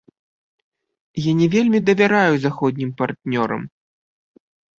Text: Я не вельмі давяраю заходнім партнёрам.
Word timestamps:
Я 1.23 1.31
не 1.41 1.47
вельмі 1.55 1.79
давяраю 1.89 2.33
заходнім 2.47 2.89
партнёрам. 3.03 3.61